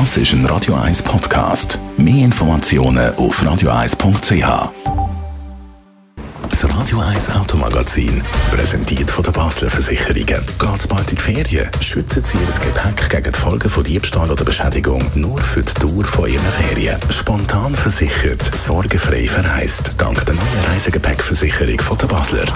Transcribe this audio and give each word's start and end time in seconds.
Das 0.00 0.16
ist 0.16 0.32
ein 0.32 0.44
Radio 0.46 0.74
1 0.74 1.04
Podcast. 1.04 1.78
Mehr 1.96 2.24
Informationen 2.24 3.14
auf 3.14 3.40
radio1.ch. 3.40 4.72
Das 6.50 6.64
Radio 6.76 6.98
1 6.98 7.30
Automagazin, 7.30 8.20
präsentiert 8.50 9.08
von 9.08 9.22
der 9.22 9.30
Basler 9.30 9.70
Versicherungen. 9.70 10.26
Geht's 10.58 10.88
bald 10.88 11.10
in 11.10 11.16
die 11.16 11.22
Ferien? 11.22 11.70
Schützen 11.80 12.24
Sie 12.24 12.36
Ihr 12.36 12.72
Gepäck 12.72 13.08
gegen 13.08 13.32
die 13.32 13.38
Folgen 13.38 13.70
von 13.70 13.84
Diebstahl 13.84 14.28
oder 14.28 14.44
Beschädigung 14.44 15.00
nur 15.14 15.38
für 15.38 15.62
die 15.62 15.74
Dauer 15.74 16.02
von 16.02 16.28
Ihren 16.28 16.42
Ferien. 16.50 16.98
Spontan 17.10 17.72
versichert, 17.72 18.42
sorgenfrei 18.56 19.28
verreist. 19.28 19.92
Dank 19.96 20.26
der 20.26 20.34
neuen 20.34 20.64
Reisegepäckversicherung 20.72 21.78
von 21.78 21.98
der 21.98 22.06
Basler. 22.08 22.46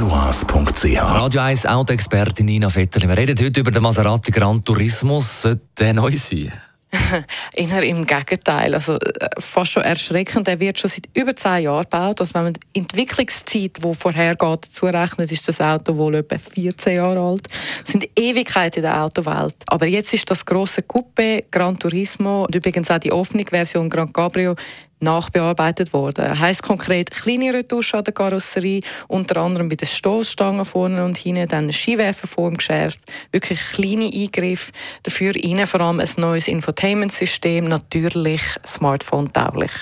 balois.ch 0.00 0.98
Radio 0.98 1.40
1 1.42 1.66
Autoexpertin 1.66 2.46
Nina 2.46 2.74
Vetterli. 2.74 3.06
Wir 3.06 3.16
reden 3.18 3.36
heute 3.38 3.60
über 3.60 3.70
den 3.70 3.82
Maserati 3.82 4.30
Gran 4.30 4.64
Turismo. 4.64 5.20
Sollte 5.20 5.60
der 5.78 5.92
neu 5.92 6.16
sein? 6.16 6.50
Eher 7.54 7.82
im 7.82 8.06
Gegenteil. 8.06 8.74
Also, 8.74 8.94
äh, 8.94 9.28
fast 9.38 9.72
schon 9.72 9.82
erschreckend. 9.82 10.48
Er 10.48 10.58
wird 10.58 10.78
schon 10.78 10.88
seit 10.88 11.04
über 11.14 11.36
zehn 11.36 11.64
Jahren 11.64 11.82
gebaut. 11.82 12.20
Also, 12.20 12.34
wenn 12.34 12.44
man 12.44 12.52
die 12.54 12.80
Entwicklungszeit, 12.80 13.76
die 13.84 13.94
vorhergeht, 13.94 14.64
zurechnet, 14.64 15.30
ist 15.30 15.46
das 15.46 15.60
Auto 15.60 15.94
wohl 15.96 16.14
etwa 16.14 16.38
14 16.38 16.96
Jahre 16.96 17.20
alt. 17.20 17.46
Das 17.82 17.92
sind 17.92 18.08
Ewigkeiten 18.16 18.78
in 18.78 18.90
der 18.90 19.04
Autowelt. 19.04 19.56
Aber 19.66 19.86
jetzt 19.86 20.14
ist 20.14 20.30
das 20.30 20.46
große 20.46 20.80
Coupé 20.82 21.44
Gran 21.50 21.78
Turismo 21.78 22.44
und 22.44 22.54
übrigens 22.54 22.90
auch 22.90 22.98
die 22.98 23.12
offene 23.12 23.44
Version 23.44 23.90
Gran 23.90 24.12
Cabrio 24.12 24.56
nachbearbeitet 25.00 25.92
worden. 25.92 26.38
Heißt 26.38 26.62
konkret 26.62 27.10
kleine 27.10 27.52
Retusche 27.52 27.98
an 27.98 28.04
der 28.04 28.14
Karosserie, 28.14 28.82
unter 29.08 29.38
anderem 29.38 29.68
bei 29.68 29.76
den 29.76 29.86
Stoßstangen 29.86 30.64
vorne 30.64 31.04
und 31.04 31.18
hinten, 31.18 31.48
dann 31.48 31.72
Skiwerferform 31.72 32.56
geschärft, 32.56 33.00
wirklich 33.32 33.60
kleine 33.72 34.10
Eingriffe, 34.12 34.72
dafür 35.02 35.34
innen 35.36 35.66
vor 35.66 35.80
allem 35.80 36.00
ein 36.00 36.08
neues 36.16 36.48
Infotainment-System, 36.48 37.64
natürlich 37.64 38.42
Smartphone-tauglich. 38.66 39.72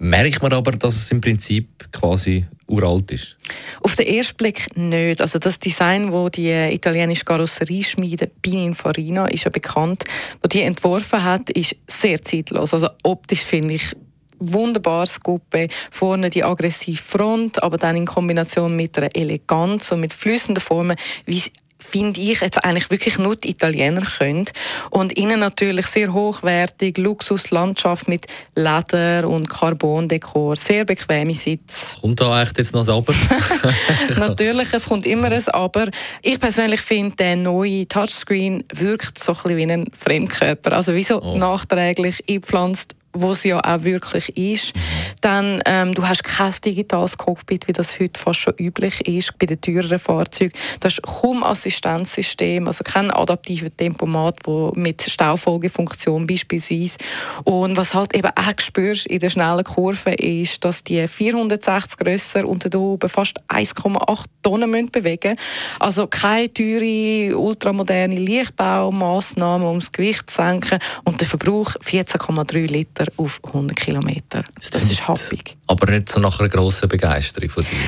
Merkt 0.00 0.42
man 0.42 0.52
aber, 0.52 0.70
dass 0.72 0.94
es 0.94 1.10
im 1.10 1.20
Prinzip 1.20 1.90
quasi 1.92 2.46
uralt 2.68 3.10
ist? 3.10 3.36
Auf 3.80 3.96
den 3.96 4.06
ersten 4.06 4.36
Blick 4.36 4.76
nicht. 4.76 5.20
Also 5.20 5.40
das 5.40 5.58
Design, 5.58 6.12
wo 6.12 6.28
die 6.28 6.50
italienische 6.50 7.24
Karosserieschmiede 7.24 8.30
Pininfarina 8.42 9.26
ist 9.26 9.44
ja 9.44 9.50
bekannt, 9.50 10.04
wo 10.40 10.46
die 10.46 10.62
entworfen 10.62 11.24
hat, 11.24 11.50
ist 11.50 11.74
sehr 11.88 12.22
zeitlos. 12.22 12.72
Also 12.74 12.88
optisch 13.02 13.42
finde 13.42 13.74
ich 13.74 13.92
wunderbares 14.38 15.20
Coupé. 15.20 15.70
Vorne 15.90 16.30
die 16.30 16.44
aggressive 16.44 17.02
Front, 17.02 17.62
aber 17.62 17.76
dann 17.76 17.96
in 17.96 18.06
Kombination 18.06 18.76
mit 18.76 18.96
einer 18.98 19.14
Eleganz 19.14 19.92
und 19.92 20.00
mit 20.00 20.12
flüssenden 20.12 20.62
Formen, 20.62 20.96
wie 21.26 21.42
finde 21.78 22.20
ich 22.20 22.40
jetzt 22.40 22.62
eigentlich 22.64 22.90
wirklich 22.90 23.18
nur 23.18 23.36
die 23.36 23.50
Italiener 23.50 24.02
können. 24.02 24.46
Und 24.90 25.12
innen 25.12 25.40
natürlich 25.40 25.86
sehr 25.86 26.12
hochwertig, 26.12 26.98
Luxuslandschaft 26.98 28.08
mit 28.08 28.26
Leder 28.54 29.28
und 29.28 29.48
Carbondekor, 29.48 30.56
sehr 30.56 30.84
bequeme 30.84 31.34
Sitz. 31.34 31.96
Kommt 32.00 32.20
da 32.20 32.42
echt 32.42 32.58
jetzt 32.58 32.74
noch 32.74 32.86
ein 32.86 32.94
Aber? 32.94 33.14
natürlich, 34.18 34.72
es 34.72 34.86
kommt 34.86 35.06
immer 35.06 35.30
ein 35.30 35.48
Aber. 35.48 35.86
Ich 36.22 36.40
persönlich 36.40 36.80
finde, 36.80 37.16
der 37.16 37.36
neue 37.36 37.86
Touchscreen 37.86 38.64
wirkt 38.74 39.18
so 39.18 39.32
ein 39.32 39.36
bisschen 39.36 39.56
wie 39.56 39.72
ein 39.72 39.86
Fremdkörper. 39.96 40.72
Also 40.72 40.94
wie 40.94 41.02
so 41.02 41.22
oh. 41.22 41.36
nachträglich 41.36 42.24
eingepflanzt 42.28 42.97
wo 43.12 43.32
es 43.32 43.44
ja 43.44 43.58
auch 43.60 43.84
wirklich 43.84 44.36
ist. 44.36 44.72
Dann, 45.20 45.62
ähm, 45.66 45.94
du 45.94 46.06
hast 46.06 46.24
kein 46.24 46.52
digitales 46.64 47.16
Cockpit, 47.16 47.66
wie 47.68 47.72
das 47.72 47.98
heute 47.98 48.20
fast 48.20 48.40
schon 48.40 48.54
üblich 48.58 49.06
ist 49.06 49.38
bei 49.38 49.46
den 49.46 49.60
teureren 49.60 49.98
Fahrzeugen. 49.98 50.52
Du 50.80 50.86
hast 50.86 51.02
kaum 51.02 51.42
Assistenzsystem, 51.42 52.66
also 52.66 52.84
kein 52.84 53.10
adaptiver 53.10 53.74
Tempomat, 53.74 54.36
wo 54.44 54.72
mit 54.74 55.02
Staufolgefunktion 55.02 56.26
beispielsweise. 56.26 56.98
Und 57.44 57.76
was 57.76 57.94
halt 57.94 58.14
eben 58.14 58.30
auch 58.34 58.60
spürst 58.60 59.06
in 59.06 59.18
der 59.18 59.30
schnellen 59.30 59.64
Kurve 59.64 60.12
ist, 60.14 60.64
dass 60.64 60.84
die 60.84 61.06
460 61.06 61.98
grösser 61.98 62.46
unter 62.46 62.68
der 62.68 62.80
oben 62.80 63.08
fast 63.08 63.40
1,8 63.48 64.24
Tonnen 64.42 64.70
müssen 64.70 64.90
bewegen 64.90 65.36
Also 65.78 66.06
keine 66.06 66.52
teure, 66.52 67.36
ultramoderne 67.36 68.16
Lichtbaumaßnahmen, 68.16 69.66
um 69.66 69.78
das 69.78 69.92
Gewicht 69.92 70.30
zu 70.30 70.36
senken 70.36 70.78
und 71.04 71.20
der 71.20 71.28
Verbrauch 71.28 71.74
14,3 71.76 72.66
Liter 72.66 72.97
auf 73.16 73.40
100 73.44 73.76
Kilometer. 73.76 74.44
Das 74.70 74.84
ist 74.84 75.06
happig. 75.06 75.56
Aber 75.66 75.90
nicht 75.90 76.08
so 76.08 76.20
nach 76.20 76.38
einer 76.40 76.48
grossen 76.48 76.88
Begeisterung 76.88 77.50
von 77.50 77.64
dir? 77.64 77.78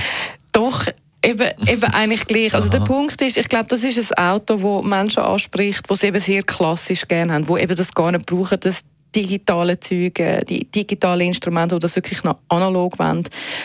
Doch, 0.53 0.87
Eben, 1.22 1.50
eben 1.66 1.84
eigentlich 1.93 2.25
gleich. 2.26 2.54
Also 2.54 2.71
der 2.71 2.81
Punkt 2.81 3.21
ist, 3.21 3.37
ich 3.37 3.48
glaube, 3.48 3.66
das 3.69 3.84
ist 3.84 4.16
ein 4.16 4.25
Auto, 4.32 4.56
das 4.56 4.91
Menschen 4.91 5.22
anspricht, 5.22 5.88
die 5.88 5.93
es 5.93 6.03
eben 6.03 6.21
sehr 6.21 6.43
klassisch 6.43 7.06
gerne 7.06 7.34
haben, 7.34 7.44
die 7.44 7.60
eben 7.60 7.76
das 7.76 7.93
gar 7.93 8.10
nicht 8.10 8.25
brauchen, 8.25 8.59
das 8.59 8.84
digitale 9.15 9.78
Züge, 9.78 10.44
die 10.48 10.71
digitalen 10.71 11.27
Instrumente, 11.28 11.75
die 11.75 11.81
das 11.81 11.97
wirklich 11.97 12.22
noch 12.22 12.38
analog 12.48 12.98
wollen, 12.98 13.25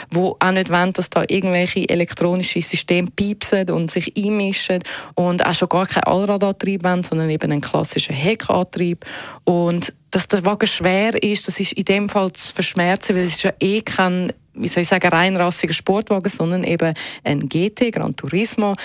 wo 0.09 0.35
auch 0.39 0.51
nicht 0.51 0.71
wollen, 0.71 0.93
dass 0.93 1.09
da 1.09 1.23
irgendwelche 1.27 1.87
elektronischen 1.87 2.61
Systeme 2.61 3.09
piepsen 3.15 3.69
und 3.69 3.91
sich 3.91 4.11
einmischen 4.17 4.81
und 5.13 5.45
auch 5.45 5.53
schon 5.53 5.69
gar 5.69 5.85
keinen 5.85 6.03
Allradantrieb 6.03 6.83
wollen, 6.83 7.03
sondern 7.03 7.29
eben 7.29 7.51
einen 7.51 7.61
klassischen 7.61 8.15
Heckantrieb 8.15 9.05
und 9.43 9.93
dass 10.15 10.29
der 10.29 10.45
Wagen 10.45 10.65
schwer 10.65 11.21
ist, 11.21 11.45
das 11.45 11.59
ist 11.59 11.73
in 11.73 11.83
dem 11.83 12.07
Fall 12.07 12.31
zu 12.31 12.53
verschmerzen, 12.53 13.17
weil 13.17 13.25
es 13.25 13.33
ist 13.33 13.43
ja 13.43 13.51
eh 13.59 13.81
kein, 13.81 14.31
wie 14.53 14.69
soll 14.69 14.83
ich 14.83 14.87
sagen, 14.87 15.09
reinrassiger 15.09 15.73
Sportwagen, 15.73 16.29
sondern 16.29 16.63
eben 16.63 16.93
ein 17.25 17.49
GT, 17.49 17.91
Gran 17.91 18.15
Turismo, 18.15 18.75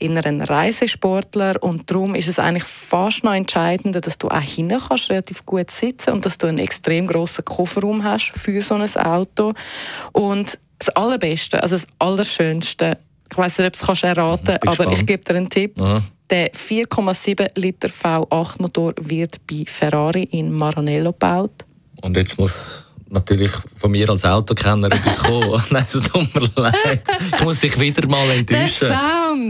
in 0.00 0.18
einem 0.18 0.40
Reisesportler 0.40 1.62
und 1.62 1.88
darum 1.88 2.16
ist 2.16 2.26
es 2.26 2.40
eigentlich 2.40 2.64
fast 2.64 3.22
noch 3.22 3.34
entscheidender, 3.34 4.00
dass 4.00 4.18
du 4.18 4.26
auch 4.26 4.40
hinten 4.40 4.80
kannst 4.80 5.10
relativ 5.10 5.46
gut 5.46 5.70
sitzen 5.70 6.10
und 6.12 6.26
dass 6.26 6.38
du 6.38 6.48
einen 6.48 6.58
extrem 6.58 7.06
großen 7.06 7.44
Kofferraum 7.44 8.02
hast 8.02 8.32
für 8.32 8.60
so 8.60 8.74
ein 8.74 8.96
Auto 8.96 9.52
und 10.10 10.58
das 10.80 10.88
Allerbeste, 10.88 11.62
also 11.62 11.76
das 11.76 11.86
Allerschönste, 12.00 12.98
ich 13.30 13.38
weiß 13.38 13.58
nicht, 13.58 13.66
ob 13.68 13.86
du 13.86 13.92
es 13.92 14.02
erraten 14.02 14.58
kannst, 14.60 14.80
aber 14.80 14.92
ich 14.92 15.06
gebe 15.06 15.22
dir 15.22 15.36
einen 15.36 15.50
Tipp. 15.50 15.80
Aha. 15.80 16.02
Der 16.30 16.52
4,7 16.52 17.58
Liter 17.58 17.88
V8 17.88 18.62
Motor 18.62 18.94
wird 19.00 19.44
bei 19.48 19.64
Ferrari 19.66 20.22
in 20.30 20.52
Maranello 20.52 21.10
gebaut. 21.10 21.66
Und 22.02 22.16
jetzt 22.16 22.38
muss 22.38 22.86
natürlich 23.08 23.50
von 23.76 23.90
mir 23.90 24.08
als 24.08 24.24
Autokenner 24.24 24.86
etwas 24.86 25.18
kommen. 25.18 25.62
Nein, 25.70 25.84
es 25.86 26.00
tut 26.00 26.34
mir 26.34 26.62
leid. 26.62 27.02
Ich 27.34 27.40
muss 27.42 27.58
dich 27.58 27.78
wieder 27.80 28.06
mal 28.08 28.30
enttäuschen. 28.30 28.88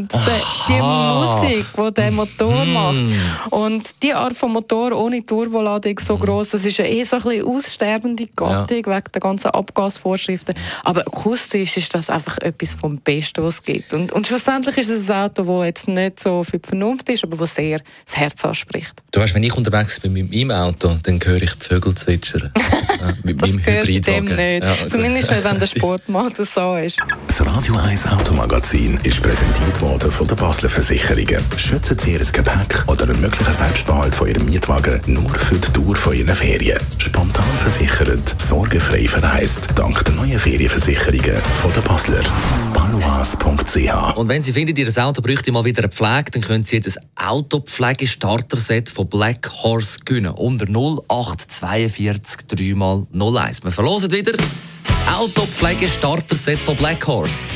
Sound, 0.09 0.12
die, 0.12 0.72
die 0.72 0.81
Musik, 0.81 1.66
die 1.77 1.94
der 1.94 2.11
Motor 2.11 2.65
mm. 2.65 2.72
macht. 2.72 3.05
Und 3.50 4.03
die 4.03 4.15
Art 4.15 4.34
von 4.34 4.53
Motor 4.53 4.93
ohne 4.93 5.25
Turboladung 5.25 5.99
so 5.99 6.16
mm. 6.16 6.21
groß, 6.21 6.50
das 6.50 6.65
ist 6.65 6.78
ja 6.78 6.84
eh 6.84 7.05
so 7.05 7.16
ein 7.16 7.22
bisschen 7.22 7.47
aussterbende 7.47 8.27
Gattung 8.27 8.84
ja. 8.87 8.97
wegen 8.97 9.12
der 9.12 9.21
ganzen 9.21 9.49
Abgasvorschriften. 9.49 10.55
Aber 10.84 11.00
akustisch 11.00 11.77
ist 11.77 11.94
das 11.94 12.11
einfach 12.11 12.38
etwas 12.38 12.75
vom 12.75 12.99
Besten, 12.99 13.43
was 13.44 13.56
es 13.56 13.62
gibt. 13.62 13.93
Und, 13.93 14.12
und 14.12 14.27
schlussendlich 14.27 14.77
ist 14.78 14.88
es 14.88 15.11
ein 15.11 15.25
Auto, 15.25 15.44
das 15.44 15.66
jetzt 15.66 15.88
nicht 15.88 16.21
so 16.21 16.43
für 16.43 16.59
die 16.59 16.69
Vernunft 16.69 17.09
ist, 17.09 17.25
aber 17.25 17.37
das 17.37 17.55
sehr 17.55 17.81
das 18.05 18.17
Herz 18.17 18.44
anspricht. 18.44 19.03
Du 19.11 19.21
weißt, 19.21 19.34
wenn 19.34 19.43
ich 19.43 19.55
unterwegs 19.55 20.00
bin 20.00 20.12
mit 20.12 20.31
meinem 20.31 20.50
Auto, 20.50 20.97
dann 21.03 21.21
höre 21.22 21.43
ich 21.43 21.55
die 21.55 21.65
Vögel 21.65 21.94
zwitschern. 21.94 22.53
ja, 22.56 23.34
das 23.34 23.50
hörst 23.62 23.94
du 23.94 24.00
dem 24.00 24.25
nicht. 24.25 24.65
Ja. 24.65 24.87
Zumindest 24.87 25.31
nicht, 25.31 25.44
wenn 25.44 25.59
der 25.59 25.67
Sportmotor 25.81 26.44
so 26.44 26.77
ist. 26.77 26.99
Das 27.27 27.44
Radio 27.44 27.77
1 27.77 28.06
Automagazin 28.06 28.99
ist 29.03 29.22
präsentiert 29.22 29.81
worden 29.81 29.90
von 29.99 30.27
der 30.27 30.37
Basler 30.37 30.69
Versicherungen. 30.69 31.45
Schützen 31.56 31.99
Sie 31.99 32.12
Ihr 32.12 32.21
Gepäck 32.21 32.84
oder 32.87 33.05
einen 33.05 33.21
möglichen 33.21 33.53
Selbstbehalt 33.53 34.15
von 34.15 34.28
Ihrem 34.28 34.45
Mietwagen 34.47 35.01
nur 35.06 35.28
für 35.31 35.56
die 35.56 35.73
Dauer 35.73 35.97
von 35.97 36.15
Ihren 36.15 36.34
Ferien. 36.34 36.78
Spontan 36.99 37.45
versichert, 37.56 38.41
sorgenfrei 38.41 39.09
verreist. 39.09 39.69
Dank 39.75 40.05
der 40.05 40.15
neuen 40.15 40.39
Ferienversicherungen 40.39 41.37
von 41.61 41.73
der 41.73 41.81
Basler. 41.81 42.23
Balois.ch 42.73 44.17
Und 44.17 44.29
wenn 44.29 44.43
Sie 44.43 44.53
finden, 44.53 44.77
Ihr 44.77 45.05
Auto 45.05 45.23
bräuchte 45.23 45.50
mal 45.50 45.65
wieder 45.65 45.83
eine 45.83 45.93
Pflege, 45.93 46.31
dann 46.31 46.43
können 46.43 46.65
Sie 46.65 46.81
das 46.81 46.97
Autopflege-Starter-Set 47.17 48.89
von 48.89 49.09
Black 49.09 49.50
Horse 49.62 49.99
gewinnen. 50.05 50.33
Unter 50.33 50.67
0842 50.67 52.47
3 52.47 52.75
mal 52.75 53.06
01. 53.12 53.64
Wir 53.64 53.73
verlosen 53.73 54.11
wieder 54.12 54.32
das 54.32 55.14
Autopflege-Starter-Set 55.19 56.61
von 56.61 56.76
Black 56.76 57.05
Horse. 57.06 57.47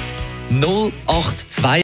082. 0.51 1.84